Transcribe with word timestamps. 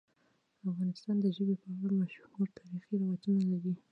افغانستان 0.69 1.15
د 1.21 1.25
ژبې 1.35 1.55
په 1.61 1.67
اړه 1.83 1.93
مشهور 2.01 2.47
تاریخی 2.59 2.93
روایتونه 3.01 3.41
لري. 3.51 3.73